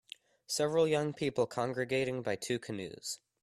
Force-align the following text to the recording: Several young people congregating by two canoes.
Several 0.47 0.87
young 0.87 1.13
people 1.13 1.45
congregating 1.45 2.23
by 2.23 2.35
two 2.35 2.57
canoes. 2.57 3.19